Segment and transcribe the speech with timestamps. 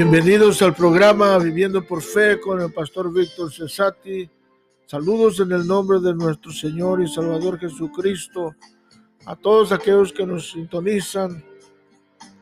[0.00, 4.30] Bienvenidos al programa Viviendo por Fe con el pastor Víctor Cesati.
[4.86, 8.54] Saludos en el nombre de nuestro Señor y Salvador Jesucristo
[9.26, 11.44] a todos aquellos que nos sintonizan.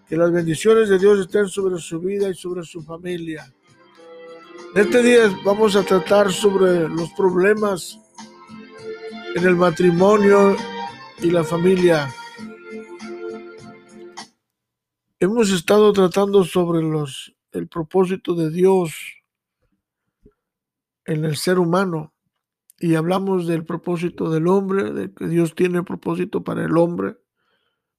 [0.07, 3.51] Que las bendiciones de Dios estén sobre su vida y sobre su familia.
[4.75, 7.98] Este día vamos a tratar sobre los problemas
[9.34, 10.59] en el matrimonio
[11.23, 12.15] y la familia.
[15.19, 19.23] Hemos estado tratando sobre los el propósito de Dios
[21.05, 22.12] en el ser humano
[22.78, 27.16] y hablamos del propósito del hombre, de que Dios tiene propósito para el hombre,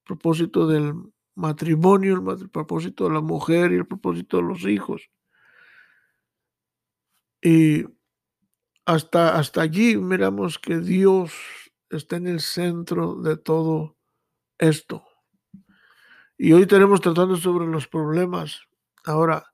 [0.03, 0.93] propósito del
[1.35, 5.09] matrimonio, el propósito de la mujer y el propósito de los hijos.
[7.41, 7.85] Y
[8.85, 11.33] hasta, hasta allí miramos que Dios
[11.89, 13.97] está en el centro de todo
[14.57, 15.03] esto.
[16.37, 18.66] Y hoy tenemos tratando sobre los problemas
[19.07, 19.53] Ahora,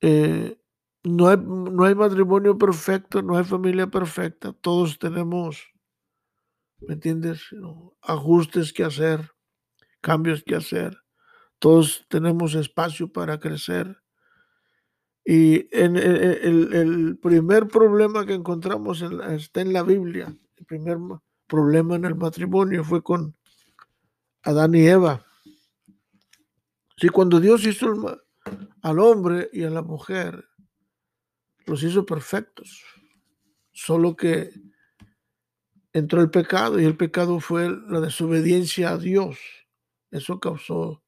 [0.00, 0.58] eh,
[1.04, 5.68] no, hay, no hay matrimonio perfecto, no hay familia perfecta, todos tenemos,
[6.80, 7.42] ¿me entiendes?
[8.00, 9.32] Ajustes que hacer,
[10.00, 10.96] cambios que hacer,
[11.58, 14.02] todos tenemos espacio para crecer.
[15.22, 20.34] Y en, el, el, primer problema que encontramos está en la Biblia.
[20.56, 20.96] El primer
[21.46, 23.36] problema en el matrimonio fue con
[24.42, 25.26] Adán y Eva.
[27.00, 27.86] Sí, cuando Dios hizo
[28.82, 30.44] al hombre y a la mujer,
[31.64, 32.84] los hizo perfectos.
[33.72, 34.50] Solo que
[35.94, 39.38] entró el pecado y el pecado fue la desobediencia a Dios.
[40.10, 41.02] Eso causó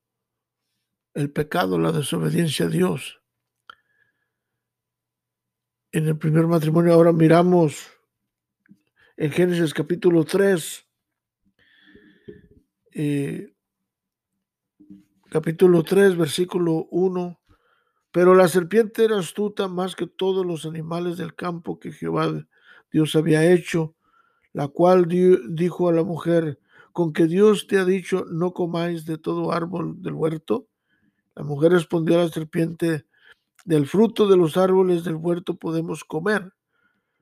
[1.12, 3.20] el pecado, la desobediencia a Dios.
[5.90, 7.90] En el primer matrimonio ahora miramos
[9.18, 10.86] en Génesis capítulo 3,
[12.94, 13.51] eh,
[15.32, 17.40] capítulo 3, versículo 1.
[18.10, 22.46] Pero la serpiente era astuta más que todos los animales del campo que Jehová
[22.92, 23.94] Dios había hecho,
[24.52, 26.58] la cual dijo a la mujer,
[26.92, 30.66] con que Dios te ha dicho, no comáis de todo árbol del huerto.
[31.34, 33.06] La mujer respondió a la serpiente,
[33.64, 36.52] del fruto de los árboles del huerto podemos comer,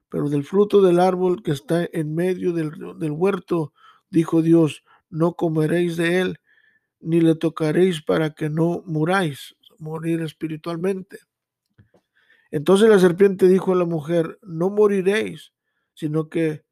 [0.08, 3.72] pero del fruto del árbol que está en medio del, del huerto,
[4.10, 6.40] dijo Dios, no comeréis de él,
[7.00, 11.18] ni le tocaréis para que no muráis, morir espiritualmente.
[12.50, 15.52] Entonces la serpiente dijo a la mujer, no moriréis,
[15.94, 16.64] sino que,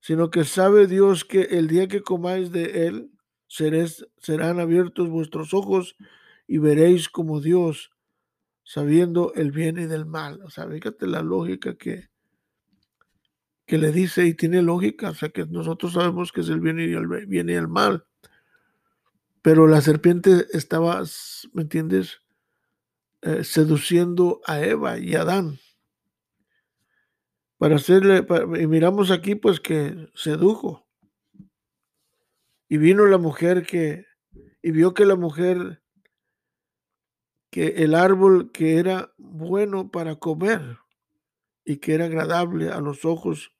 [0.00, 3.10] sino que sabe Dios que el día que comáis de él,
[3.46, 5.96] seréis, serán abiertos vuestros ojos
[6.46, 7.90] y veréis como Dios,
[8.64, 10.40] sabiendo el bien y del mal.
[10.42, 12.08] O sea, fíjate la lógica que,
[13.66, 16.80] que le dice y tiene lógica, o sea que nosotros sabemos que es el bien
[16.80, 18.04] y el, bien y el mal.
[19.44, 21.02] Pero la serpiente estaba,
[21.52, 22.22] ¿me entiendes?
[23.20, 25.58] Eh, seduciendo a Eva y a Adán.
[27.58, 28.26] Para hacerle,
[28.58, 30.88] y miramos aquí pues que sedujo.
[32.70, 34.06] Y vino la mujer que,
[34.62, 35.82] y vio que la mujer,
[37.50, 40.78] que el árbol que era bueno para comer
[41.66, 43.52] y que era agradable a los ojos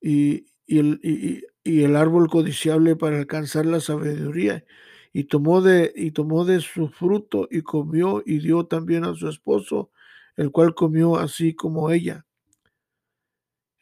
[0.00, 1.42] y, y, el, y,
[1.84, 4.64] el árbol codiciable para alcanzar la sabiduría.
[5.12, 9.28] Y tomó, de, y tomó de su fruto y comió y dio también a su
[9.28, 9.90] esposo,
[10.36, 12.26] el cual comió así como ella.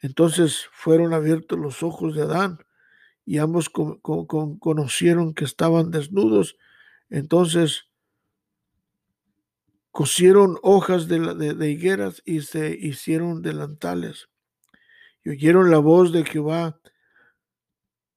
[0.01, 2.59] Entonces fueron abiertos los ojos de Adán
[3.25, 6.57] y ambos conocieron que estaban desnudos.
[7.09, 7.85] Entonces
[9.91, 14.29] cosieron hojas de, de higueras y se hicieron delantales.
[15.23, 16.79] Y oyeron la voz de Jehová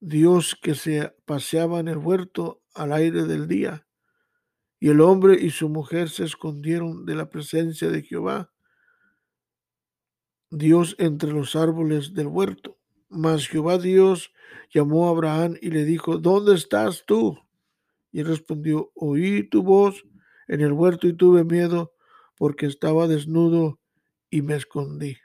[0.01, 3.87] Dios que se paseaba en el huerto al aire del día.
[4.79, 8.51] Y el hombre y su mujer se escondieron de la presencia de Jehová,
[10.51, 12.79] Dios entre los árboles del huerto.
[13.11, 14.33] Mas Jehová Dios
[14.73, 17.39] llamó a Abraham y le dijo, ¿dónde estás tú?
[18.11, 20.05] Y él respondió, oí tu voz
[20.49, 21.93] en el huerto y tuve miedo
[22.37, 23.79] porque estaba desnudo
[24.31, 25.19] y me escondí.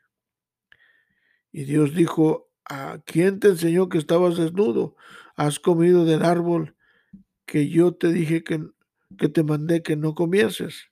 [1.52, 4.96] Y Dios dijo ¿A quién te enseñó que estabas desnudo?
[5.36, 6.76] ¿Has comido del árbol
[7.46, 8.64] que yo te dije que,
[9.18, 10.90] que te mandé que no comieses?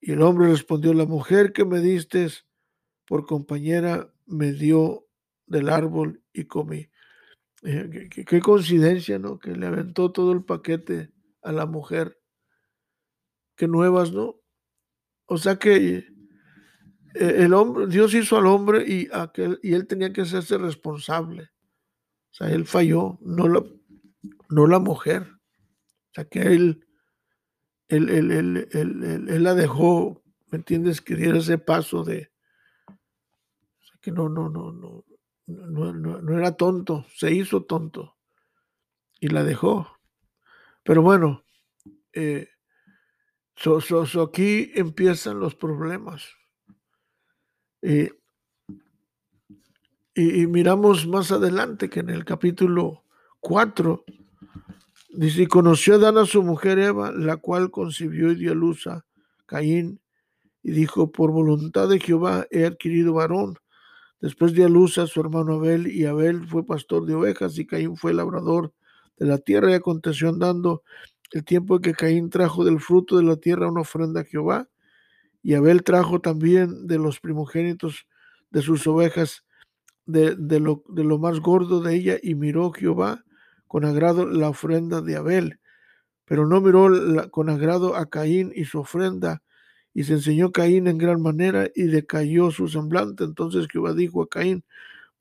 [0.00, 2.28] Y el hombre respondió, la mujer que me diste
[3.06, 5.06] por compañera me dio
[5.46, 6.90] del árbol y comí.
[7.62, 9.38] Eh, qué, qué, coincidencia, ¿no?
[9.38, 11.10] Que le aventó todo el paquete
[11.42, 12.20] a la mujer.
[13.56, 14.40] Qué nuevas, ¿no?
[15.26, 16.06] O sea que
[17.14, 21.50] el hombre, Dios hizo al hombre y, aquel, y él tenía que hacerse responsable.
[22.30, 23.64] O sea, él falló, no la,
[24.48, 25.22] no la mujer.
[25.22, 26.86] O sea, que él,
[27.88, 31.00] él, él, él, él, la dejó, ¿me entiendes?
[31.00, 32.32] Que diera ese paso de
[34.00, 35.04] que no, no, no, no,
[35.46, 38.18] no, no, era tonto, se hizo tonto
[39.18, 39.98] y la dejó.
[40.82, 41.42] Pero bueno,
[42.12, 42.48] eh,
[43.56, 43.80] so,
[44.22, 46.34] aquí empiezan los problemas.
[47.86, 48.12] Eh,
[50.14, 53.04] y, miramos más adelante que en el capítulo
[53.40, 54.06] 4
[55.10, 58.86] dice, y conoció Dan a su mujer Eva, la cual concibió y dio a luz
[58.86, 59.04] a
[59.44, 60.00] Caín,
[60.62, 63.58] y dijo, por voluntad de Jehová he adquirido varón.
[64.18, 67.66] Después dio a luz a su hermano Abel, y Abel fue pastor de ovejas, y
[67.66, 68.72] Caín fue labrador
[69.18, 70.82] de la tierra, y aconteció andando
[71.32, 74.70] el tiempo en que Caín trajo del fruto de la tierra una ofrenda a Jehová,
[75.44, 78.06] y Abel trajo también de los primogénitos
[78.50, 79.44] de sus ovejas
[80.06, 83.24] de, lo, de lo más gordo de ella y miró Jehová
[83.68, 85.60] con agrado la ofrenda de Abel,
[86.24, 89.42] pero no miró con agrado a Caín y su ofrenda,
[89.92, 93.24] y se enseñó Caín en gran manera y decayó su semblante.
[93.24, 94.64] Entonces Jehová dijo a Caín,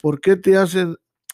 [0.01, 0.77] ¿por qué te has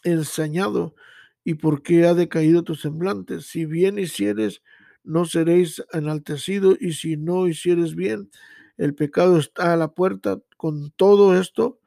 [0.02, 0.96] ensañado
[1.44, 3.40] y por qué ha decaído tu semblante?
[3.40, 4.62] Si bien hicieres,
[5.04, 8.30] no seréis enaltecido, y si no hicieres bien,
[8.80, 10.40] el pecado está a la puerta.
[10.56, 11.80] Con todo esto,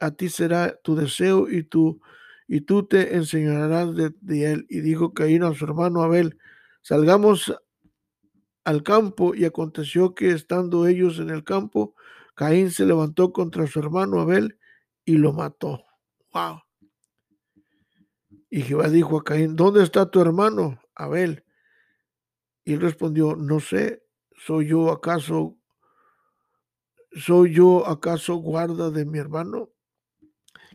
[0.00, 2.00] a ti será tu deseo y tú,
[2.46, 4.64] y tú te enseñarás de, él.
[4.70, 6.38] Y dijo Caín a su hermano Abel,
[6.80, 7.52] salgamos
[8.62, 11.96] al campo y aconteció que estando ellos en el campo,
[12.36, 14.58] Caín se levantó contra su hermano Abel
[15.04, 15.82] y lo mató.
[16.32, 16.62] Wow.
[18.48, 21.44] Y Jehová dijo a Caín, ¿dónde está tu hermano Abel?
[22.64, 24.04] Y él respondió, no sé,
[24.36, 25.57] ¿soy yo acaso,
[27.18, 29.70] soy yo acaso guarda de mi hermano?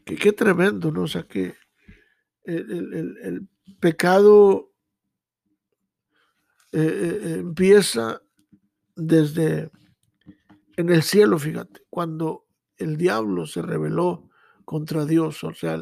[0.06, 1.04] Qué, tremendo, ¿no?
[1.04, 1.56] O sea, que
[2.44, 3.48] el,
[3.80, 4.72] pecado
[6.72, 8.22] eh, eh, empieza
[8.95, 9.72] desde
[10.75, 12.48] en el cielo, fíjate, cuando
[12.78, 14.30] el diablo se rebeló
[14.66, 15.81] contra Dios, o sea,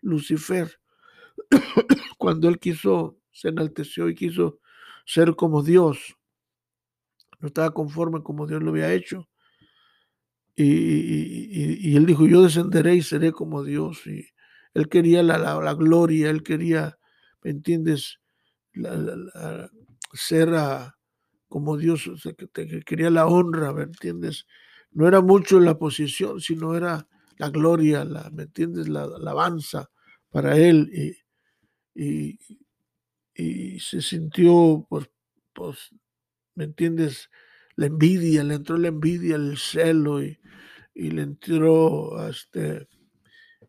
[0.00, 0.80] Lucifer,
[2.18, 4.58] cuando él quiso, se enalteció y quiso
[5.06, 6.16] ser como Dios,
[7.40, 9.28] no estaba conforme como Dios lo había hecho,
[10.64, 14.06] y, él dijo, yo descenderé y seré como Dios.
[14.06, 14.26] Y
[14.74, 16.98] él quería la, la, gloria, él quería,
[17.42, 18.18] ¿me entiendes?
[20.14, 20.50] ser
[21.48, 24.46] como Dios, que, quería la honra, ¿me entiendes?
[24.90, 28.88] No era mucho la posición, sino era la gloria, la, ¿me entiendes?
[28.88, 29.90] La, alabanza
[30.30, 30.90] para él.
[31.94, 32.38] Y,
[33.34, 35.10] y, se sintió, pues,
[35.52, 35.90] pues,
[36.54, 37.28] ¿me entiendes?
[37.76, 40.38] La envidia, le entró la envidia, el celo y,
[40.94, 42.88] y le entró este,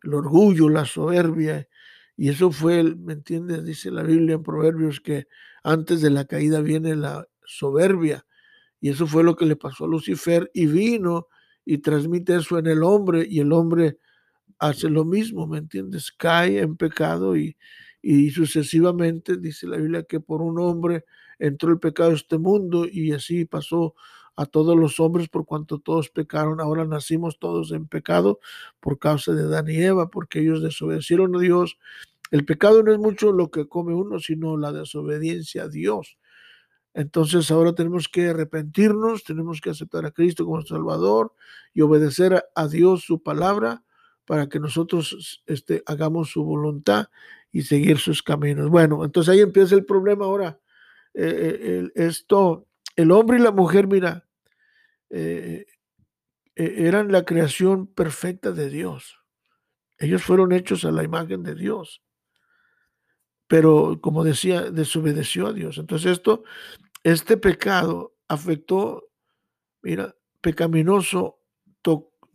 [0.02, 1.68] el orgullo, la soberbia.
[2.16, 3.64] Y eso fue, ¿me entiendes?
[3.64, 5.26] Dice la Biblia en Proverbios que
[5.62, 8.26] antes de la caída viene la soberbia.
[8.80, 11.28] Y eso fue lo que le pasó a Lucifer y vino
[11.64, 13.98] y transmite eso en el hombre y el hombre
[14.58, 16.12] hace lo mismo, ¿me entiendes?
[16.12, 17.56] Cae en pecado y,
[18.02, 21.04] y sucesivamente dice la Biblia que por un hombre
[21.38, 23.94] entró el pecado a este mundo y así pasó
[24.36, 26.60] a todos los hombres por cuanto todos pecaron.
[26.60, 28.40] Ahora nacimos todos en pecado
[28.80, 31.78] por causa de Dan y Eva, porque ellos desobedecieron a Dios.
[32.30, 36.18] El pecado no es mucho lo que come uno, sino la desobediencia a Dios.
[36.94, 41.34] Entonces ahora tenemos que arrepentirnos, tenemos que aceptar a Cristo como Salvador
[41.72, 43.82] y obedecer a Dios su palabra
[44.24, 47.08] para que nosotros este, hagamos su voluntad
[47.52, 48.70] y seguir sus caminos.
[48.70, 50.58] Bueno, entonces ahí empieza el problema ahora.
[51.14, 52.66] Eh, esto
[52.96, 54.26] el hombre y la mujer, mira,
[55.10, 55.66] eh,
[56.54, 59.18] eh, eran la creación perfecta de Dios.
[59.98, 62.02] Ellos fueron hechos a la imagen de Dios.
[63.46, 65.78] Pero, como decía, desobedeció a Dios.
[65.78, 66.44] Entonces, esto,
[67.02, 69.10] este pecado afectó,
[69.82, 71.40] mira, pecaminoso,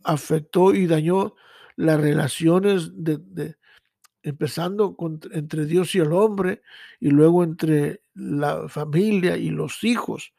[0.02, 1.34] afectó y dañó
[1.76, 3.56] las relaciones de,
[4.22, 4.96] empezando
[5.32, 6.62] entre Dios y el hombre
[7.00, 10.32] y luego entre la familia y los hijos.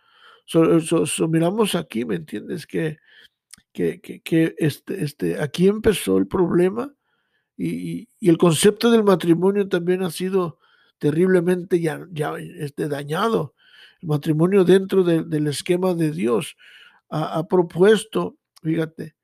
[0.45, 2.67] So, miramos aquí, ¿me entiendes?
[2.67, 2.97] Que,
[3.73, 6.93] que, que, este, este, aquí empezó el problema
[7.57, 10.59] y, y, el concepto del matrimonio también ha sido
[11.01, 13.55] terriblemente ya, ya este, dañado.
[14.01, 16.57] El matrimonio dentro del esquema de Dios
[17.09, 19.15] ha, propuesto, fíjate,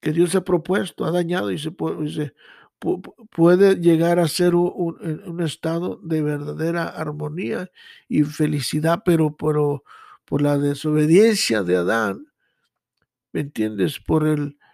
[0.00, 2.34] que Dios ha propuesto, ha dañado y se puede,
[2.78, 7.70] puede llegar a ser un, estado de verdadera armonía
[8.08, 12.26] y felicidad, pero, por la desobediencia de Adán,
[13.32, 13.98] ¿me entiendes?
[14.00, 14.24] Por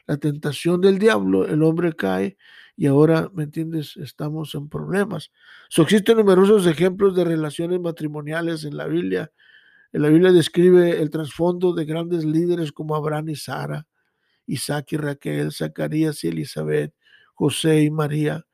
[0.06, 2.36] la tentación del diablo, el hombre cae
[2.76, 3.96] y ahora, ¿me entiendes?
[3.96, 5.30] Estamos en problemas.
[5.68, 9.32] So, existen numerosos ejemplos de relaciones matrimoniales en la Biblia.
[9.92, 13.86] la Biblia describe el trasfondo de grandes líderes como Abraham y Sara,
[14.46, 16.94] Isaac y Raquel, Zacarías y Elizabeth,
[17.34, 18.46] José y María.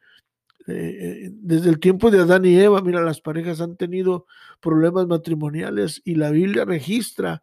[0.67, 4.27] Eh, eh, desde el tiempo de Adán y Eva, mira, las parejas han tenido
[4.61, 7.43] problemas matrimoniales y la Biblia registra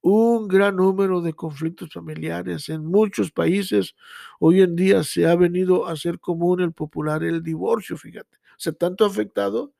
[0.00, 2.68] un gran número de conflictos familiares.
[2.68, 3.94] En muchos países
[4.38, 8.38] hoy en día se ha venido a ser común el popular el divorcio, fíjate.
[8.56, 9.72] Se tanto ha afectado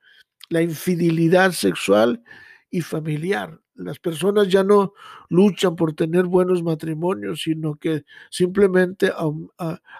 [0.49, 2.23] la infidelidad sexual
[2.69, 3.59] y familiar.
[3.75, 4.93] Las personas ya no
[5.29, 9.11] luchan por tener buenos matrimonios, sino que simplemente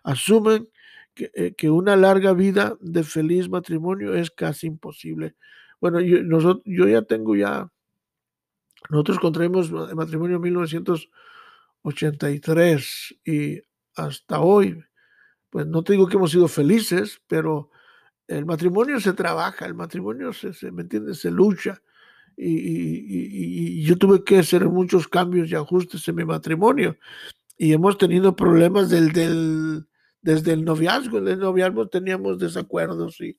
[0.03, 0.69] asumen
[1.17, 5.35] eh, que, una larga vida de feliz matrimonio es casi imposible.
[5.79, 7.69] Bueno, yo, ya tengo ya,
[8.89, 13.61] nosotros contraímos matrimonio en 1983 y
[13.95, 14.83] hasta hoy,
[15.49, 17.69] pues no te digo que hemos sido felices, pero
[18.27, 21.19] el matrimonio se trabaja, el matrimonio se, se ¿me entiendes?
[21.19, 21.81] Se lucha.
[22.37, 26.97] Y, yo tuve que hacer muchos cambios y ajustes en mi matrimonio.
[27.57, 29.87] Y hemos tenido problemas del, del,
[30.25, 31.19] desde el noviazgo.
[31.19, 33.37] En el noviazgo teníamos desacuerdos y,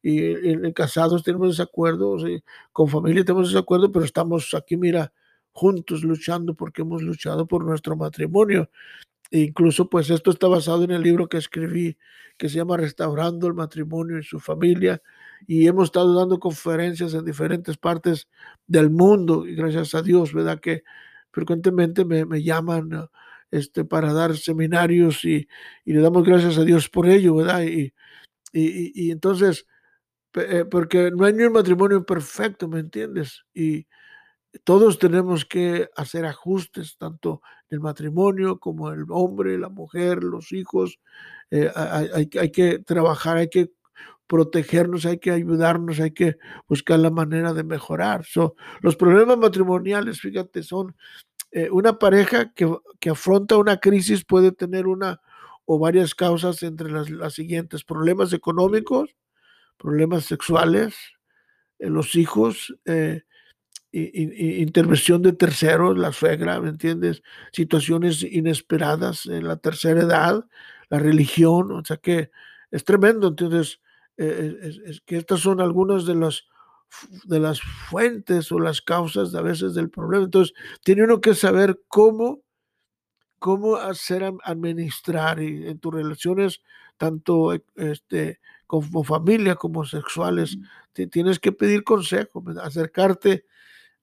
[0.00, 5.12] y en casados tenemos desacuerdos, y con familia tenemos desacuerdos, pero estamos aquí, mira,
[5.52, 8.70] juntos luchando porque hemos luchado por nuestro matrimonio.
[9.32, 11.96] E incluso pues esto está basado en el libro que escribí
[12.36, 15.02] que se llama Restaurando el matrimonio y su familia
[15.46, 18.28] y hemos estado dando conferencias en diferentes partes
[18.66, 20.58] del mundo y gracias a Dios, ¿verdad?
[20.60, 20.82] Que
[21.32, 23.08] frecuentemente me, me llaman
[23.50, 25.48] este, para dar seminarios y,
[25.84, 27.62] y, le damos gracias a Dios por ello, ¿verdad?
[27.62, 27.92] Y,
[28.52, 29.66] y, y entonces,
[30.34, 33.44] eh, porque no hay ni un matrimonio perfecto, ¿me entiendes?
[33.54, 33.86] Y,
[34.64, 40.98] todos tenemos que hacer ajustes, tanto el matrimonio como el hombre, la mujer, los hijos.
[41.50, 43.70] Eh, hay, hay, que trabajar, hay que
[44.26, 46.36] protegernos, hay que ayudarnos, hay que
[46.68, 48.24] buscar la manera de mejorar.
[48.80, 50.96] los problemas matrimoniales, fíjate, son
[51.52, 55.20] eh, una pareja que, que, afronta una crisis puede tener una
[55.64, 59.16] o varias causas entre las, siguientes, problemas económicos,
[59.76, 60.96] problemas sexuales,
[61.78, 63.22] en los hijos, eh,
[63.92, 67.22] intervención de terceros, la suegra, ¿me entiendes?
[67.52, 70.44] Situaciones inesperadas en la tercera edad,
[70.88, 72.30] la religión, o sea que
[72.70, 73.28] es tremendo.
[73.28, 73.80] Entonces,
[74.16, 76.48] eh, es, que estas son algunas de las,
[77.24, 80.24] de las fuentes o las causas de a veces del problema.
[80.24, 82.42] Entonces, tiene uno que saber cómo,
[83.38, 86.60] cómo hacer administrar en tus relaciones,
[86.96, 90.58] tanto este, como familia como sexuales.
[90.92, 93.44] tienes que pedir consejo, acercarte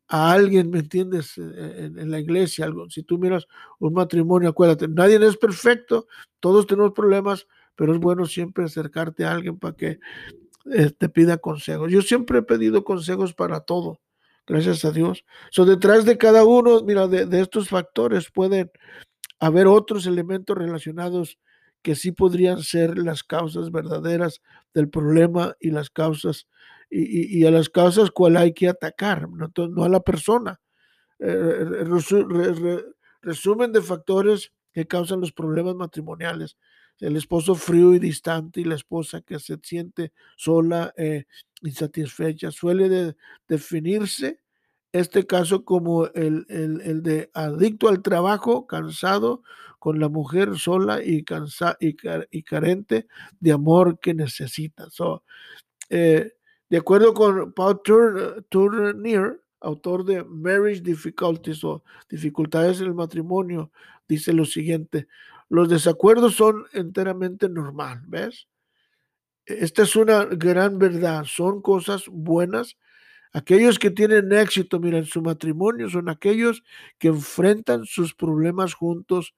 [0.07, 1.37] a alguien, ¿me entiendes?
[1.37, 2.89] E, en, la iglesia, algo.
[2.89, 3.47] Si tú miras
[3.79, 6.07] un matrimonio, acuérdate, nadie es perfecto,
[6.39, 9.99] todos tenemos problemas, pero es bueno siempre acercarte a alguien para que
[10.73, 11.91] eh, te pida consejos.
[11.91, 13.99] Yo siempre he pedido consejos para todo,
[14.45, 15.25] gracias a Dios.
[15.51, 18.71] So, detrás de cada uno, mira, de, de estos factores pueden
[19.39, 21.37] haber otros elementos relacionados
[21.81, 24.41] que sí podrían ser las causas verdaderas
[24.73, 26.47] del problema y las causas
[26.89, 30.59] y, a las causas cuál hay que atacar, no, a la persona.
[31.19, 31.85] Eh,
[33.21, 36.57] resumen de factores que causan los problemas matrimoniales.
[36.99, 41.25] El esposo frío y distante y la esposa que se siente sola, eh,
[41.61, 42.51] insatisfecha.
[42.51, 43.15] Suele
[43.47, 44.41] definirse
[44.91, 46.45] este caso como el,
[47.03, 49.43] de adicto al trabajo, cansado,
[49.79, 53.07] con la mujer sola y, cansa, y, carente
[53.39, 54.89] de amor que necesita.
[54.89, 55.23] So,
[55.89, 56.33] eh,
[56.69, 57.81] de acuerdo con Paul
[58.49, 63.71] Tournier, autor de Marriage Difficulties o Dificultades en el Matrimonio,
[64.07, 65.07] dice lo siguiente,
[65.49, 68.47] los desacuerdos son enteramente normal, ¿ves?
[69.45, 72.77] Esta es una gran verdad, son cosas buenas.
[73.31, 76.63] Aquellos que tienen éxito, mira, en su matrimonio son aquellos
[76.97, 79.35] que enfrentan sus problemas juntos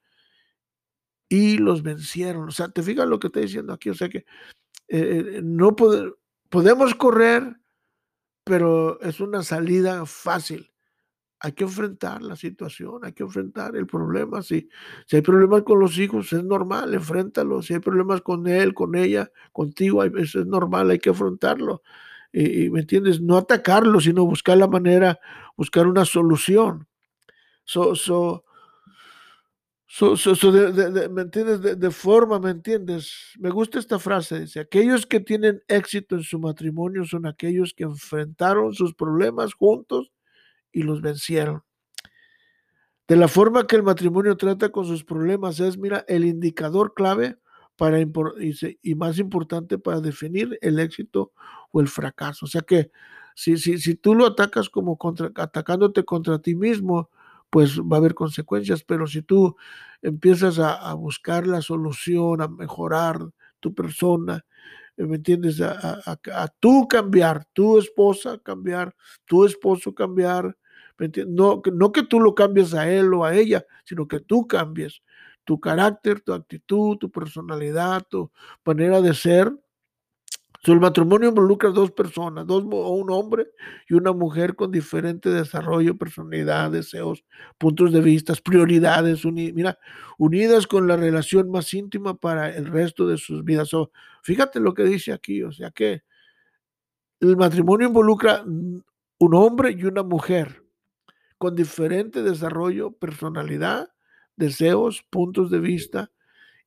[1.28, 2.50] y los vencieron.
[2.50, 4.20] O sea, te fijas lo que estoy diciendo aquí, o sea que
[4.88, 5.76] eh, eh, no
[6.50, 7.58] Podemos correr,
[8.44, 10.72] pero es una salida fácil.
[11.42, 14.42] Hay que enfrentar la situación, hay que enfrentar el problema.
[14.42, 14.70] Si,
[15.06, 17.62] si hay problemas con los hijos, es normal, enfréntalo.
[17.62, 21.82] Si hay problemas con él, con ella, contigo, eso es normal, hay que afrontarlo.
[22.34, 23.22] Y, ¿me entiendes?
[23.22, 25.20] No atacarlo, sino buscar la manera,
[25.56, 26.88] buscar una solución.
[27.64, 28.44] So, so,
[31.12, 31.80] ¿Me entiendes?
[31.80, 33.34] De, forma, ¿me entiendes?
[33.40, 37.86] Me gusta esta frase, dice, aquellos que tienen éxito en su matrimonio son aquellos que
[37.86, 40.12] enfrentaron sus problemas juntos
[40.72, 41.64] y los vencieron.
[43.08, 47.38] De la forma que el matrimonio trata con sus problemas es, mira, el indicador clave
[47.76, 51.32] para, y más importante para definir el éxito
[51.72, 52.46] o el fracaso.
[52.46, 52.92] O sea que
[53.36, 57.10] Si, si, si tú lo atacas como contra, atacándote contra ti mismo,
[57.50, 59.56] pues va a haber consecuencias, pero si tú
[60.02, 63.18] empiezas a, buscar la solución, a mejorar
[63.62, 64.46] tu persona,
[64.98, 65.62] eh, ¿me entiendes?
[65.62, 68.94] A, a, tú cambiar, tu esposa cambiar,
[69.26, 70.58] tu esposo cambiar,
[71.28, 75.02] no, no que tú lo cambies a él o a ella, sino que tú cambies
[75.44, 78.32] tu carácter, tu actitud, tu personalidad, tu
[78.64, 79.52] manera de ser,
[80.66, 83.48] el matrimonio involucra dos personas, dos, un hombre
[83.88, 87.24] y una mujer con diferente desarrollo, personalidad, deseos,
[87.58, 89.24] puntos de vista, prioridades,
[90.18, 93.72] unidas con la relación más íntima para el resto de sus vidas.
[94.22, 96.04] fíjate lo que dice aquí, o sea que
[97.22, 100.64] el matrimonio involucra un hombre y una mujer
[101.40, 103.90] con diferente desarrollo, personalidad,
[104.36, 106.12] deseos, puntos de vista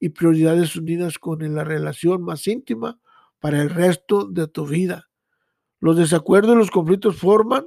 [0.00, 2.98] y prioridades unidas con la relación más íntima
[3.38, 5.10] para el resto de tu vida.
[5.78, 7.66] Los desacuerdos y los conflictos forman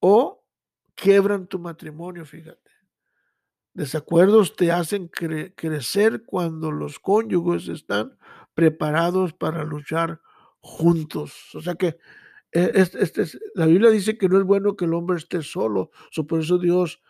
[0.00, 0.44] o
[0.96, 2.70] quiebran tu matrimonio, fíjate.
[3.74, 8.18] Desacuerdos te hacen crecer cuando los cónyuges están
[8.54, 10.20] preparados para luchar
[10.60, 11.54] juntos.
[11.54, 11.96] O sea que
[12.54, 15.90] este, la Biblia dice que no es bueno que el hombre esté solo.
[16.28, 17.02] por eso Dios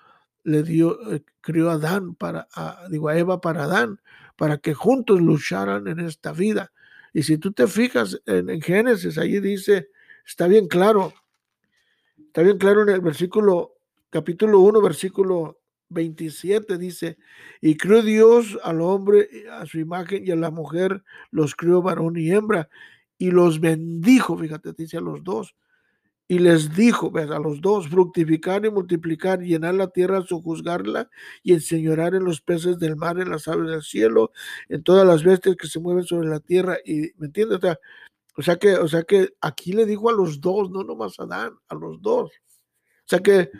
[0.42, 2.48] le dio, eh, crió a Adán para,
[2.90, 4.00] digo, Eva para Adán,
[4.36, 6.72] para que juntos lucharan en esta vida.
[7.12, 9.90] Y si tú te fijas en, Génesis, allí dice,
[10.26, 11.12] está bien claro,
[12.18, 13.74] está bien claro en el versículo,
[14.10, 15.60] capítulo 1, versículo
[15.90, 17.18] 27 dice,
[17.60, 22.16] y creó Dios al hombre a su imagen y a la mujer los crió varón
[22.16, 22.68] y hembra
[23.18, 25.54] y los bendijo, fíjate, dice a los dos,
[26.26, 27.30] y les dijo ¿ves?
[27.30, 31.10] a los dos, fructificar y multiplicar, llenar la tierra, sojuzgarla
[31.42, 34.32] y enseñorar en los peces del mar, en las aves del cielo,
[34.68, 36.78] en todas las bestias que se mueven sobre la tierra.
[36.84, 37.60] Y, ¿Me entiendes?
[38.36, 41.24] O sea, que, o sea que aquí le dijo a los dos, no nomás a
[41.24, 42.30] Adán, a los dos.
[42.30, 43.50] O sea que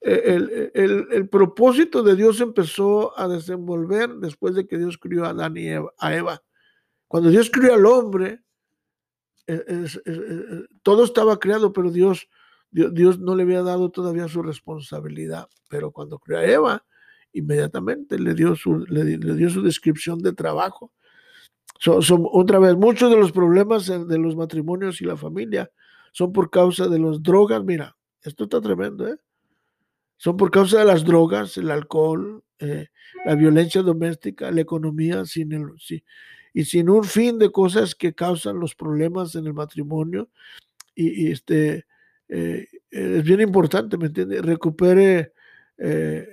[0.00, 5.26] eh, el, el, el, propósito de Dios empezó a desenvolver después de que Dios crió
[5.26, 6.42] a Adán y a Eva.
[7.06, 8.43] Cuando Dios crió al hombre,
[10.82, 12.28] todo estaba creado, pero Dios,
[12.70, 15.48] Dios, no le había dado todavía su responsabilidad.
[15.68, 16.84] Pero cuando creó a Eva,
[17.32, 20.92] inmediatamente le dio su, le, dio su descripción de trabajo.
[21.78, 25.70] son, otra vez, muchos de los problemas de los matrimonios y la familia
[26.12, 27.64] son por causa de las drogas.
[27.64, 29.18] Mira, esto está tremendo, ¿eh?
[30.16, 32.86] Son por causa de las drogas, el alcohol, eh,
[33.26, 35.72] la violencia doméstica, la economía sin el,
[36.54, 40.30] y sin un fin de cosas que causan los problemas en el matrimonio.
[40.94, 41.84] Y, este,
[42.28, 44.40] eh, es bien importante, ¿me entiendes?
[44.42, 45.32] Recupere,
[45.78, 46.26] eh,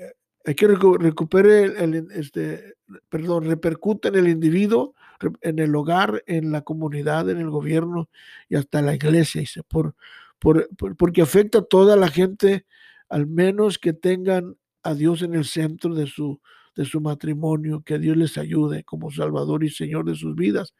[0.45, 2.75] hay que recupere el, este,
[3.09, 4.93] perdón, repercute en el individuo,
[5.41, 8.07] en el hogar, en la comunidad, en el gobierno
[8.47, 9.95] y hasta la iglesia, dice, por,
[10.37, 12.67] por, porque afecta a toda la gente,
[13.09, 16.41] al menos que tengan a Dios en el centro de su,
[16.75, 20.73] de su matrimonio, que Dios les ayude como Salvador y Señor de sus vidas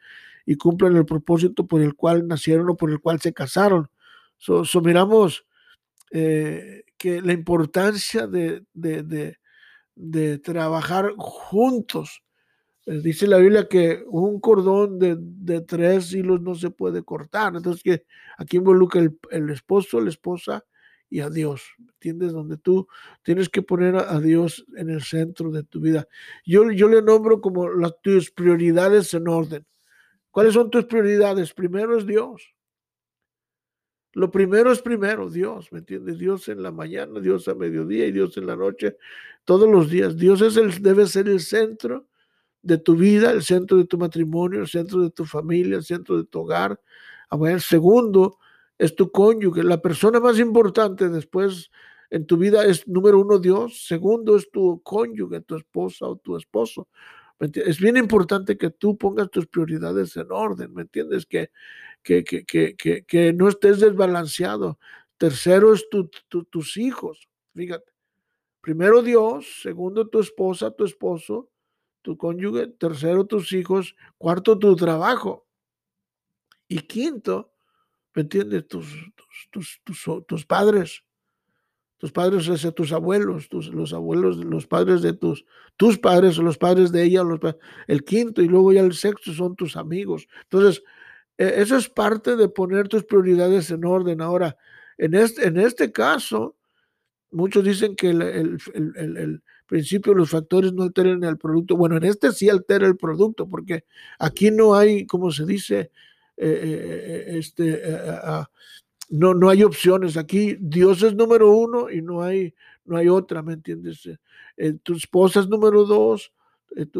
[0.46, 3.90] y cumplan el propósito por el cual nacieron o por el cual se casaron.
[4.38, 5.46] So, miramos
[6.12, 9.38] eh, que la importancia de, de,
[9.96, 12.24] de, trabajar juntos.
[12.88, 17.56] Eh, dice la Biblia que un cordón de, tres hilos no se puede cortar.
[17.56, 18.06] Entonces, que
[18.38, 20.64] aquí involucra el, el esposo, la esposa
[21.12, 22.32] y a Dios, ¿entiendes?
[22.32, 22.88] Donde tú
[23.22, 26.08] tienes que poner a, Dios en el centro de tu vida.
[26.46, 29.66] Yo, yo le nombro como las, tus prioridades en orden.
[30.32, 31.54] ¿Cuáles son tus prioridades?
[31.54, 32.56] Primero es Dios.
[34.14, 36.18] Lo primero es primero, Dios, ¿me entiendes?
[36.18, 38.96] Dios en la mañana, Dios a mediodía y Dios en la noche,
[39.44, 40.16] todos los días.
[40.16, 42.08] Dios es el, debe ser el centro
[42.62, 46.16] de tu vida, el centro de tu matrimonio, el centro de tu familia, el centro
[46.16, 46.80] de tu hogar.
[47.30, 48.38] A ver, segundo,
[48.82, 49.64] es tu cónyuge.
[49.64, 51.70] La persona más importante después
[52.10, 56.36] en tu vida es número uno Dios, segundo es tu cónyuge, tu esposa o tu
[56.36, 56.88] esposo.
[57.40, 61.28] Es bien importante que tú pongas tus prioridades en orden, ¿me entiendes?
[61.28, 61.52] Que,
[62.02, 64.80] que, que, que, que no estés desbalanceado.
[65.20, 65.86] Tercero es
[66.50, 67.92] tus hijos, fíjate.
[68.62, 71.52] Primero Dios, segundo tu esposa, tu esposo,
[72.02, 75.46] tu cónyuge, tercero tus hijos, cuarto tu trabajo.
[76.68, 77.52] Y quinto,
[78.14, 78.68] ¿Me entiendes?
[78.68, 78.88] Tus,
[79.52, 79.82] tus,
[80.28, 81.04] tus, padres,
[81.98, 85.46] tus padres, o tus abuelos, tus, los abuelos, los padres de tus,
[85.78, 87.40] tus padres los padres de ella, los,
[87.88, 90.28] el quinto y luego ya el sexto son tus amigos.
[90.44, 90.84] Entonces,
[91.38, 94.22] e, eso es parte de poner tus prioridades en orden.
[94.22, 94.58] Ahora,
[94.98, 96.56] en este, en este caso,
[97.32, 101.78] muchos dicen que el, el, el, el principio los factores no alteran el producto.
[101.78, 103.86] Bueno, en este sí altera el producto, porque
[104.20, 105.92] aquí no hay, como se dice,
[106.44, 107.84] eh, eh, eh, este,
[109.10, 110.18] no, no hay opciones.
[110.18, 114.10] Aquí Dios es número uno y no hay, no hay otra, ¿me entiendes?
[114.82, 116.34] Tu esposa es número dos,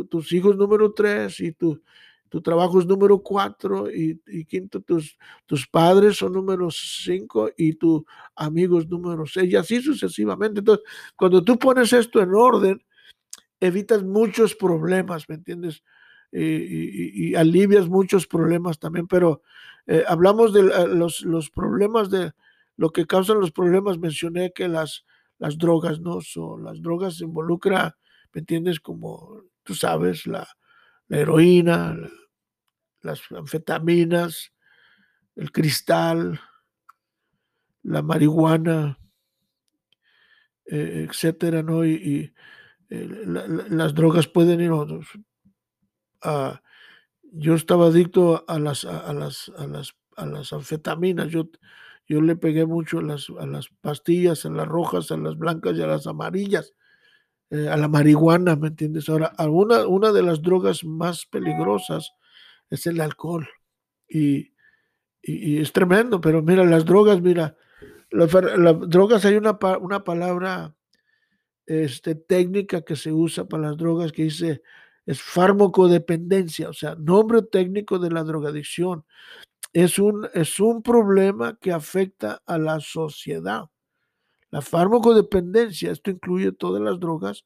[0.10, 1.82] tus hijos número tres y tu,
[2.30, 8.06] tu trabajo es número cuatro y, quinto, tus, tus padres son número cinco y tu
[8.36, 10.60] amigos número seis y así sucesivamente.
[10.60, 12.84] Entonces, cuando tú pones esto en orden,
[13.60, 15.82] evitas muchos problemas, ¿me entiendes?
[16.32, 19.42] Y, alivias muchos problemas también, pero
[19.88, 22.32] eh, hablamos de los, los, problemas de
[22.78, 25.06] lo que causan los problemas, mencioné que las,
[25.40, 26.22] las drogas, ¿no?
[26.22, 27.98] son las drogas involucra,
[28.34, 28.80] ¿me entiendes?
[28.80, 30.48] Como tú sabes, la,
[31.10, 31.98] heroína,
[33.02, 34.54] las anfetaminas,
[35.36, 36.40] el cristal,
[37.84, 38.98] la marihuana,
[40.66, 41.86] eh, etcétera, ¿no?
[41.86, 42.34] Y,
[42.90, 43.08] eh,
[43.70, 44.72] las drogas pueden ir
[47.32, 51.50] yo estaba adicto a las, a, las, a las, a las anfetaminas, yo,
[52.08, 55.78] yo le pegué mucho a las, a las pastillas, a las rojas, a las blancas
[55.78, 56.74] y a las amarillas.
[57.52, 59.10] Eh, a la marihuana, ¿me entiendes?
[59.10, 62.14] Ahora, alguna, una de las drogas más peligrosas
[62.70, 63.48] es el alcohol.
[64.08, 64.54] Y,
[65.22, 67.56] es tremendo, pero mira, las drogas, mira,
[68.10, 68.32] las,
[68.88, 70.76] drogas hay una, una palabra
[71.66, 74.64] este, técnica que se usa para las drogas que dice
[75.06, 79.06] es farmacodependencia, o sea, nombre técnico de la drogadicción.
[79.74, 83.66] Es un, es un problema que afecta a la sociedad.
[84.52, 87.46] La farmacodependencia, esto incluye todas las drogas,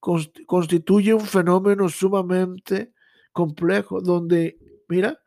[0.00, 2.92] constituye un fenómeno sumamente
[3.32, 5.20] complejo donde, mira,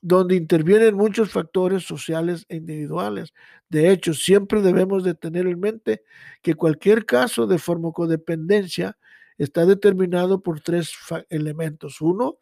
[0.00, 3.32] donde intervienen muchos factores sociales e individuales.
[3.68, 6.02] De hecho, siempre debemos de tener en mente
[6.42, 8.96] que cualquier caso de farmacodependencia
[9.38, 10.92] está determinado por tres
[11.30, 12.00] elementos.
[12.00, 12.38] Uno,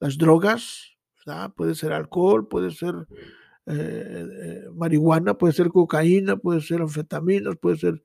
[0.00, 0.96] las drogas,
[1.56, 2.94] puede ser alcohol, puede ser
[3.66, 8.04] eh, eh, marihuana, puede ser cocaína, puede ser anfetaminas, puede ser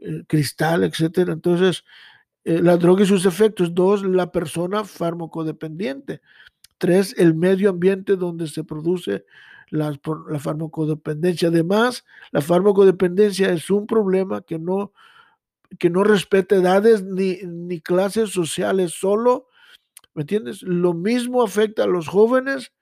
[0.00, 1.32] eh, cristal, etcétera.
[1.32, 1.84] Entonces,
[2.44, 3.74] la droga y sus efectos.
[3.74, 6.22] Dos, la persona farmacodependiente.
[6.78, 9.24] Tres, el medio ambiente donde se produce
[9.70, 9.98] la,
[10.30, 11.48] la, farmacodependencia.
[11.48, 14.92] Además, la farmacodependencia es un problema que no,
[15.78, 19.48] que no respeta edades ni, ni clases sociales, solo,
[20.14, 20.62] ¿me entiendes?
[20.62, 22.72] Lo mismo afecta a los jóvenes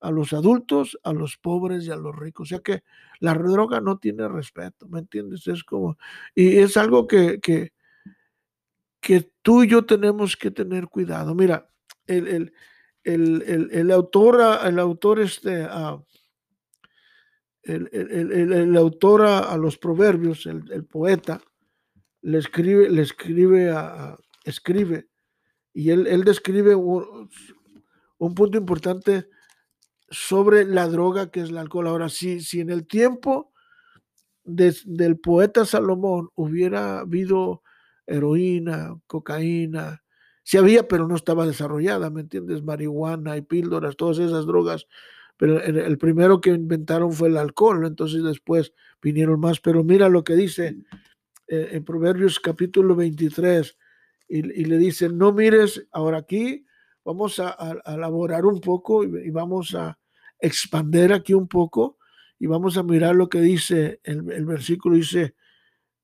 [0.00, 2.48] a los adultos, a los pobres y a los ricos.
[2.48, 2.82] O sea que
[3.20, 5.46] la droga no tiene respeto, ¿me entiendes?
[5.48, 5.98] Es como,
[6.34, 7.72] y es algo que, que,
[9.00, 11.34] que tú y yo tenemos que tener cuidado.
[11.34, 11.70] Mira,
[12.06, 12.52] el, el,
[13.04, 16.04] el, el autor, el autor este, uh,
[17.62, 21.40] el, el, autor a, los proverbios, el, poeta,
[22.26, 25.06] le escribe, le escribe, a, escribe,
[25.72, 27.30] y él, él describe un,
[28.18, 29.28] un punto importante
[30.10, 31.86] sobre la droga que es el alcohol.
[31.86, 33.52] Ahora, si, si en el tiempo
[34.42, 37.62] del poeta Salomón hubiera habido
[38.08, 40.02] heroína, cocaína,
[40.42, 42.64] sí había, pero no estaba desarrollada, ¿me entiendes?
[42.64, 44.88] Marihuana y píldoras, todas esas drogas.
[45.36, 49.60] Pero el primero que inventaron fue el alcohol, entonces después vinieron más.
[49.60, 50.76] Pero mira lo que dice
[51.48, 53.76] eh, en Proverbios capítulo 23,
[54.28, 56.66] y, le dice, no mires, ahora aquí
[57.04, 57.56] vamos a,
[57.86, 59.98] elaborar un poco y, vamos a
[60.40, 61.98] expander aquí un poco
[62.38, 65.36] y vamos a mirar lo que dice el, versículo, dice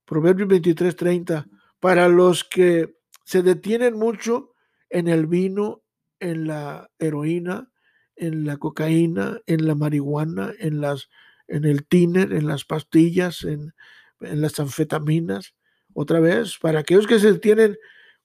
[0.05, 1.47] Proverbios 23, 30,
[1.81, 4.53] para los que se detienen mucho
[4.89, 5.83] en el vino,
[6.19, 7.69] en la heroína,
[8.15, 11.09] en la cocaína, en la marihuana, en, las,
[11.47, 13.73] en el tiner, en las pastillas, en,
[14.21, 15.53] en las anfetaminas.
[15.93, 17.77] Otra vez, para aquellos que se detienen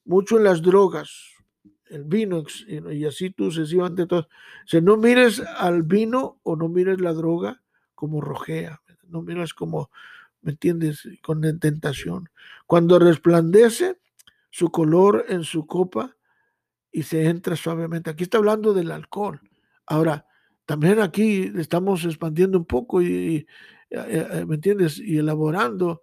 [0.05, 1.11] mucho en las drogas,
[1.91, 4.07] el vino y así sucesivamente
[4.83, 7.63] no mires al vino o no mires la droga
[7.95, 9.91] como rojea, no mires como,
[10.43, 11.09] ¿me entiendes?
[11.23, 12.29] Con tentación.
[12.67, 13.99] Cuando resplandece
[14.51, 16.17] su color en su copa
[16.91, 18.11] y se entra suavemente.
[18.11, 19.41] Aquí está hablando del alcohol.
[19.87, 20.27] Ahora,
[20.65, 23.47] también aquí estamos expandiendo un poco y,
[23.91, 24.99] ¿me entiendes?
[24.99, 26.03] Y elaborando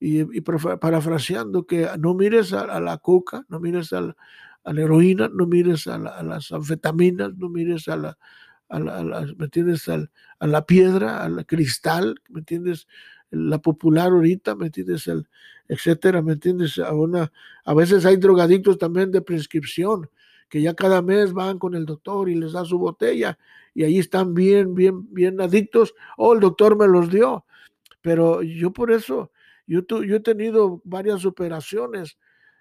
[0.00, 4.16] y, parafraseando que no mires a, la coca, no mires al,
[4.64, 8.18] a la heroína, no mires a, las anfetaminas, no mires a la,
[8.68, 9.88] a la, ¿me entiendes?
[9.88, 12.86] a la piedra, al cristal, ¿me entiendes?
[13.30, 15.06] La popular ahorita, ¿me entiendes?
[15.06, 15.28] El,
[15.68, 16.78] etcétera, ¿me entiendes?
[16.78, 17.32] A, una,
[17.64, 20.08] a veces hay drogadictos también de prescripción,
[20.54, 23.36] que ya cada mes van con el doctor y les da su botella
[23.74, 25.96] y ahí están bien, bien, bien adictos.
[26.16, 27.44] Oh, el doctor me los dio.
[28.00, 29.32] Pero yo por eso,
[29.66, 32.18] yo, yo he tenido varias operaciones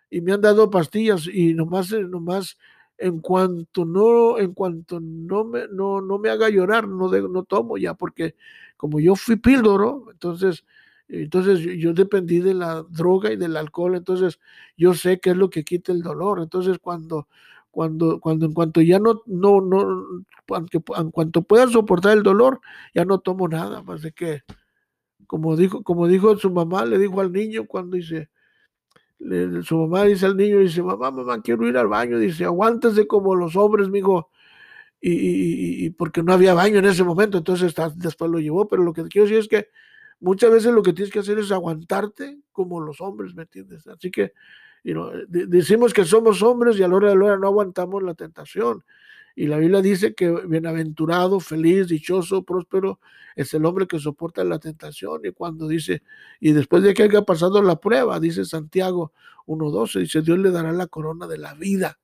[0.10, 2.58] y me han dado pastillas y nomás, eh, nomás
[2.98, 7.78] en cuanto no, en cuanto no me, no, no me haga llorar, no, no tomo
[7.78, 8.34] ya, porque
[8.76, 10.66] como yo fui píldoro, entonces,
[11.08, 14.40] entonces yo dependí de la droga y del alcohol, entonces
[14.76, 16.40] yo sé qué es lo que quita el dolor.
[16.42, 17.28] Entonces cuando,
[17.74, 20.24] cuando, cuando en cuanto ya no, no, no,
[20.96, 22.62] en cuanto pueda soportar el dolor,
[22.94, 24.44] ya no tomo nada más de que,
[25.26, 28.30] como dijo, como dijo su mamá, le dijo al niño cuando dice,
[29.64, 33.34] su mamá dice al niño, dice, mamá, mamá, quiero ir al baño, dice, aguántese como
[33.34, 34.30] los hombres, mijo,
[35.02, 38.94] y, y, porque no había baño en ese momento, entonces después lo llevó, pero lo
[38.94, 39.70] que quiero decir es que
[40.20, 43.88] muchas veces lo que tienes que hacer es aguantarte como los hombres, ¿me entiendes?
[43.88, 44.34] Así que
[44.84, 48.84] decimos que somos hombres y a la hora de la hora no aguantamos la tentación.
[49.36, 53.00] Y la Biblia dice que bienaventurado, feliz, dichoso, próspero
[53.36, 55.22] es el hombre que soporta la tentación.
[55.24, 56.04] Y cuando dice,
[56.40, 59.12] y después de que haya pasado la prueba, dice Santiago
[59.48, 62.00] 1.12, dice, Dios le dará la corona de la vida.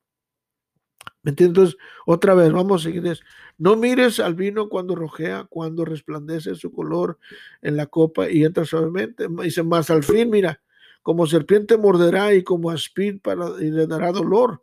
[1.21, 1.77] ¿Me entiendes?
[2.05, 3.19] Otra vez, vamos a seguir.
[3.57, 7.19] No mires al vino cuando rojea, cuando resplandece su color
[7.61, 9.27] en la copa y entra suavemente.
[9.43, 10.61] Dice, más al fin, mira,
[11.03, 14.61] como serpiente morderá y como aspid para, y le dará dolor.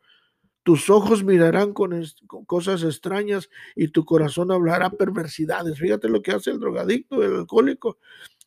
[0.63, 2.05] Tus ojos mirarán con,
[2.47, 5.79] cosas extrañas y tu corazón hablará perversidades.
[5.79, 7.99] Fíjate lo que hace el drogadicto, el alcohólico.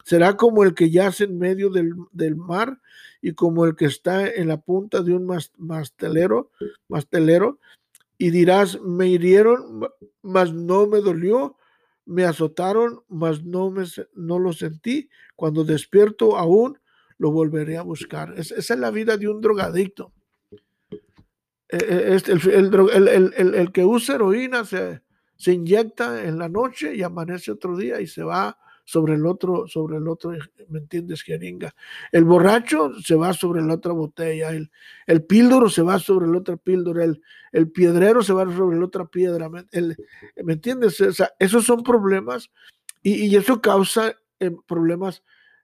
[0.03, 2.79] Será como el que yace en medio del, mar
[3.21, 5.25] y como el que está en la punta de un
[5.57, 6.51] mastelero,
[6.87, 7.59] mastelero
[8.17, 9.87] y dirás, me hirieron,
[10.21, 11.55] mas no me dolió,
[12.05, 15.09] me azotaron, mas no, me, no lo sentí.
[15.37, 16.77] Cuando despierto aún,
[17.19, 18.33] lo volveré a buscar.
[18.37, 20.13] esa es la vida de un drogadicto.
[21.71, 25.01] E, e, este, el, que usa heroína se,
[25.35, 29.67] se, inyecta en la noche y amanece otro día y se va sobre el otro,
[29.67, 30.31] sobre el otro,
[30.69, 31.21] ¿me entiendes?
[31.21, 31.75] Jeringa.
[32.11, 34.71] El borracho se va sobre la otra botella, el,
[35.05, 38.85] el píldoro se va sobre la otra píldora, el, el piedrero se va sobre la
[38.85, 39.67] otra piedra, ¿me,
[40.43, 40.99] ¿me entiendes?
[41.01, 42.49] O sea, esos son problemas
[43.03, 45.21] y, y eso causa eh, problemas,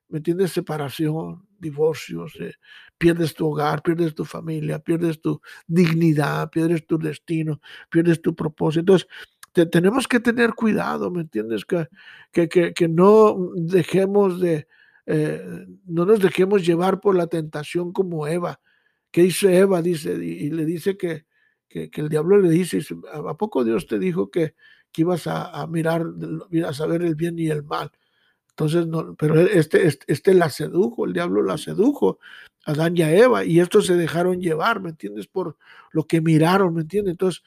[0.10, 0.52] ¿me entiendes?
[0.52, 2.54] Separación, divorcios, eh,
[2.98, 8.80] pierdes tu hogar, pierdes tu familia, pierdes tu dignidad, pierdes tu destino, pierdes tu propósito.
[8.80, 9.08] Entonces,
[9.72, 11.66] tenemos que tener cuidado, ¿me entiendes?
[11.66, 11.88] Que,
[12.32, 14.68] que, que, no dejemos de,
[15.06, 18.60] eh, no nos dejemos llevar por la tentación como Eva.
[19.12, 19.82] ¿Qué dice Eva?
[19.82, 21.26] Dice, y, le dice que,
[21.70, 22.80] que, el diablo le dice,
[23.14, 24.56] ¿a poco Dios te dijo que,
[24.92, 26.04] que ibas a, a, mirar,
[26.68, 27.92] a saber el bien y el mal?
[28.58, 32.20] Entonces, no, pero este, este, este, la sedujo, el diablo la sedujo,
[32.66, 35.28] Adán y a Eva, y estos se dejaron llevar, ¿me entiendes?
[35.28, 35.58] Por
[35.92, 37.12] lo que miraron, ¿me entiendes?
[37.12, 37.44] Entonces,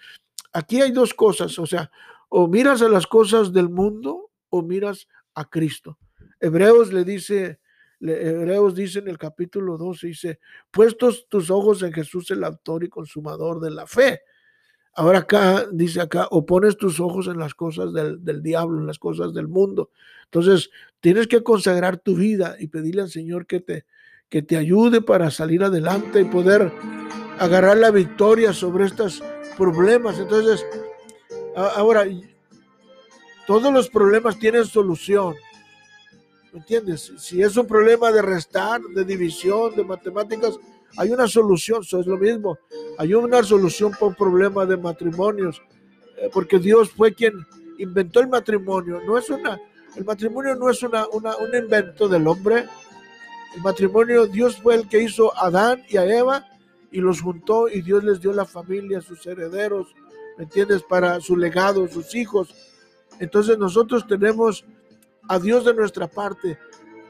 [0.53, 1.91] aquí hay dos cosas, o sea,
[2.29, 5.99] o miras a las cosas del mundo o miras a Cristo.
[6.41, 7.59] Hebreos le dice,
[8.01, 10.41] Hebreos dice en el capítulo 12, dice,
[10.71, 14.21] puestos tus ojos en Jesús el autor y consumador de la fe.
[14.99, 18.87] Ahora acá, dice acá, o pones tus ojos en las cosas del, del, diablo, en
[18.89, 19.91] las cosas del mundo.
[20.25, 23.85] Entonces, tienes que consagrar tu vida y pedirle al Señor que te,
[24.29, 26.73] que te ayude para salir adelante y poder
[27.39, 29.23] agarrar la victoria sobre estos
[29.57, 30.19] problemas.
[30.19, 30.67] Entonces,
[31.55, 32.05] ahora,
[33.47, 35.37] todos los problemas tienen solución.
[36.53, 37.13] ¿Me entiendes?
[37.19, 40.59] Si es un problema de restar, de división, de matemáticas,
[40.97, 42.59] hay una solución, eso es lo mismo.
[42.99, 45.63] Hay una solución para un problema de matrimonios,
[46.17, 47.35] eh, porque Dios fue quien
[47.79, 49.01] inventó el matrimonio.
[49.07, 49.61] No es una,
[49.97, 52.67] el matrimonio no es una, una, un invento del hombre.
[53.55, 56.45] El matrimonio, Dios fue el que hizo a Adán y a Eva
[56.91, 59.95] y los juntó y Dios les dio la familia, sus herederos,
[60.37, 60.83] ¿me entiendes?
[60.83, 62.55] Para su legado, sus hijos.
[63.21, 64.65] Entonces nosotros tenemos
[65.29, 66.59] a Dios de nuestra parte.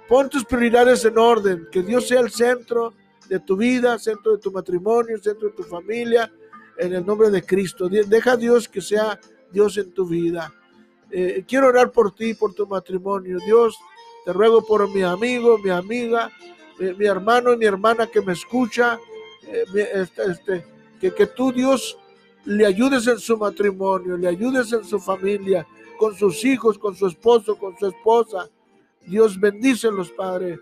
[0.09, 2.95] Pon tus prioridades en orden, que Dios sea el centro
[3.29, 6.33] de tu vida, centro de tu matrimonio, centro de tu familia,
[6.79, 7.89] en el nombre de Cristo.
[7.89, 9.19] Deja a Dios que sea
[9.51, 10.53] Dios en tu vida.
[11.11, 13.39] Eh, quiero orar por ti, por tu matrimonio.
[13.45, 13.77] Dios,
[14.25, 16.31] te ruego por mi amigo, mi amiga,
[16.79, 18.99] mi, hermano y mi hermana que me escucha,
[19.47, 20.67] eh, este, este,
[21.01, 21.99] que, que tú, Dios,
[22.45, 25.67] le ayudes en su matrimonio, le ayudes en su familia,
[25.99, 28.49] con sus hijos, con su esposo, con su esposa.
[29.07, 30.59] Dios bendícelos, Padre.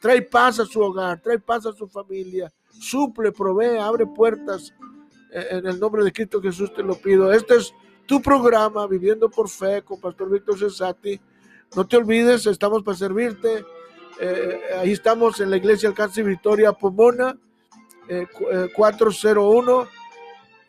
[0.00, 4.72] Trae paz a su hogar, trae paz a su familia, suple, provee, abre puertas.
[5.32, 7.32] Eh, en el nombre de Cristo Jesús te lo pido.
[7.32, 7.74] Este es
[8.06, 11.20] tu programa, Viviendo por Fe, con Pastor Víctor Cesati.
[11.74, 13.64] No te olvides, estamos para servirte.
[14.20, 17.36] Eh, ahí estamos en la iglesia Alcance Victoria Pomona,
[18.74, 19.88] 401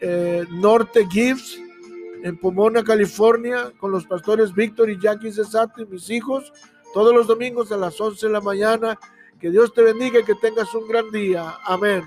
[0.02, 1.60] eh, Norte Gibbs,
[2.24, 6.52] en Pomona, California, con los pastores Víctor y Jackie Cesati, mis hijos,
[6.94, 9.00] todos los domingos a las 11 de la mañana
[9.40, 11.58] que Dios te bendiga y que tengas un gran día.
[11.66, 12.04] Amén.